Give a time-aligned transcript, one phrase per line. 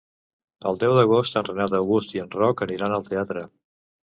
[0.69, 3.45] El deu d'agost en Renat August i en Roc aniran al teatre.